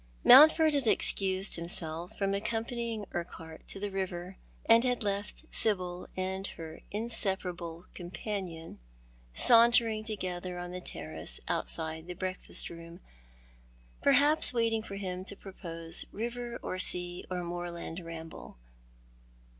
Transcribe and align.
Mountford 0.23 0.73
had 0.73 0.87
excused 0.87 1.55
himself 1.57 2.17
from 2.17 2.33
accompanying 2.33 3.05
Urquhart 3.11 3.67
to 3.67 3.79
the 3.79 3.91
river, 3.91 4.35
and 4.65 4.83
had 4.83 5.03
left 5.03 5.45
Sibyl 5.51 6.07
and 6.17 6.47
her 6.57 6.81
inseparable 6.89 7.85
companion 7.93 8.79
94 8.79 8.79
Thou 8.79 8.79
art 8.79 8.79
the 8.79 8.79
Man. 8.79 9.45
sauntering 9.71 10.03
together 10.03 10.57
on 10.57 10.71
the 10.71 10.81
terrace 10.81 11.39
outside 11.47 12.07
tlie 12.07 12.17
breakfast 12.17 12.71
room, 12.71 12.99
perhaps 14.01 14.51
waiting 14.51 14.81
for 14.81 14.95
him 14.95 15.23
to 15.23 15.35
propose 15.35 16.05
river, 16.11 16.57
or 16.63 16.79
sea, 16.79 17.23
or 17.29 17.43
moorland 17.43 17.99
ramble. 17.99 18.57